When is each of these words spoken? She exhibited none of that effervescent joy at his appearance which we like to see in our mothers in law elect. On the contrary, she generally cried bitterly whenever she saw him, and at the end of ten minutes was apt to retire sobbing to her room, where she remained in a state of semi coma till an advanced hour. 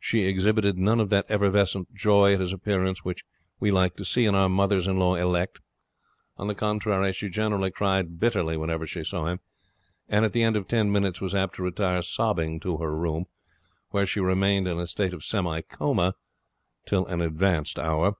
She 0.00 0.22
exhibited 0.24 0.78
none 0.78 0.98
of 0.98 1.10
that 1.10 1.26
effervescent 1.28 1.92
joy 1.94 2.32
at 2.32 2.40
his 2.40 2.54
appearance 2.54 3.04
which 3.04 3.22
we 3.60 3.70
like 3.70 3.96
to 3.96 4.04
see 4.06 4.24
in 4.24 4.34
our 4.34 4.48
mothers 4.48 4.86
in 4.86 4.96
law 4.96 5.14
elect. 5.14 5.60
On 6.38 6.46
the 6.46 6.54
contrary, 6.54 7.12
she 7.12 7.28
generally 7.28 7.70
cried 7.70 8.18
bitterly 8.18 8.56
whenever 8.56 8.86
she 8.86 9.04
saw 9.04 9.26
him, 9.26 9.40
and 10.08 10.24
at 10.24 10.32
the 10.32 10.42
end 10.42 10.56
of 10.56 10.66
ten 10.68 10.90
minutes 10.90 11.20
was 11.20 11.34
apt 11.34 11.56
to 11.56 11.62
retire 11.62 12.00
sobbing 12.00 12.60
to 12.60 12.78
her 12.78 12.96
room, 12.96 13.26
where 13.90 14.06
she 14.06 14.20
remained 14.20 14.66
in 14.66 14.78
a 14.80 14.86
state 14.86 15.12
of 15.12 15.22
semi 15.22 15.60
coma 15.60 16.14
till 16.86 17.04
an 17.04 17.20
advanced 17.20 17.78
hour. 17.78 18.14